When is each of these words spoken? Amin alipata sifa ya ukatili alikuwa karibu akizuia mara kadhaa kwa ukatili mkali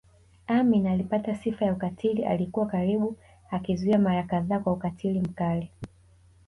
Amin 0.47 0.87
alipata 0.87 1.35
sifa 1.35 1.65
ya 1.65 1.73
ukatili 1.73 2.25
alikuwa 2.25 2.67
karibu 2.67 3.17
akizuia 3.51 3.99
mara 3.99 4.23
kadhaa 4.23 4.59
kwa 4.59 4.73
ukatili 4.73 5.19
mkali 5.21 5.71